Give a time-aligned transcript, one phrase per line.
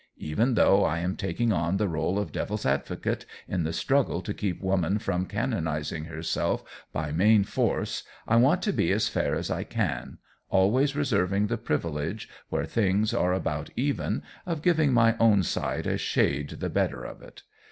[0.17, 4.33] Even though I am taking on the rôle of Devil's Advocate in the struggle to
[4.33, 9.51] keep woman from canonizing herself by main force I want to be as fair as
[9.51, 10.17] I can,
[10.49, 15.99] always reserving the privilege where things are about even, of giving my own side a
[15.99, 17.43] shade the better of it.